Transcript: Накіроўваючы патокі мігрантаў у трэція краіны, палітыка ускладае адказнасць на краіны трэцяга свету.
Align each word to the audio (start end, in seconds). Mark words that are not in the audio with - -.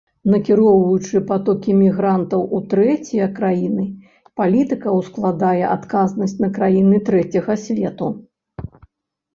Накіроўваючы 0.33 1.19
патокі 1.31 1.75
мігрантаў 1.81 2.41
у 2.59 2.61
трэція 2.71 3.27
краіны, 3.37 3.85
палітыка 4.43 4.97
ускладае 5.03 5.63
адказнасць 5.77 6.35
на 6.47 6.55
краіны 6.59 7.05
трэцяга 7.13 7.53
свету. 7.69 8.07